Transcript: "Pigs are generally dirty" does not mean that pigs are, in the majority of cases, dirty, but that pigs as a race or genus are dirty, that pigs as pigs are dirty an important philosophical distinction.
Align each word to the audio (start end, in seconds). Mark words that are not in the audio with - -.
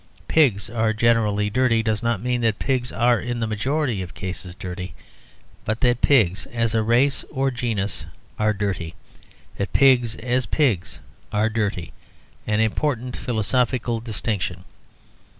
"Pigs 0.27 0.67
are 0.67 0.93
generally 0.93 1.51
dirty" 1.51 1.83
does 1.83 2.01
not 2.01 2.23
mean 2.23 2.41
that 2.41 2.57
pigs 2.57 2.91
are, 2.91 3.19
in 3.19 3.39
the 3.39 3.45
majority 3.45 4.01
of 4.01 4.15
cases, 4.15 4.55
dirty, 4.55 4.95
but 5.63 5.79
that 5.81 6.01
pigs 6.01 6.47
as 6.47 6.73
a 6.73 6.81
race 6.81 7.23
or 7.29 7.51
genus 7.51 8.05
are 8.39 8.51
dirty, 8.51 8.95
that 9.57 9.73
pigs 9.73 10.15
as 10.15 10.47
pigs 10.47 10.97
are 11.31 11.49
dirty 11.49 11.93
an 12.47 12.59
important 12.59 13.15
philosophical 13.15 13.99
distinction. 13.99 14.65